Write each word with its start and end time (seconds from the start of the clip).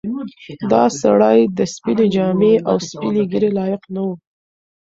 دا 0.71 0.83
سړی 1.01 1.39
د 1.57 1.59
سپینې 1.73 2.07
جامې 2.15 2.53
او 2.69 2.75
سپینې 2.89 3.23
ږیرې 3.31 3.49
لایق 3.57 3.81
نه 3.93 4.01
و. 4.07 4.09